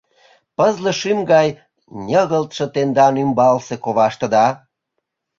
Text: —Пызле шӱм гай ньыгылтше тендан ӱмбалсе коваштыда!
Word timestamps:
—Пызле 0.57 0.91
шӱм 0.99 1.19
гай 1.31 1.47
ньыгылтше 2.07 2.65
тендан 2.73 3.15
ӱмбалсе 3.23 3.75
коваштыда! 3.83 4.47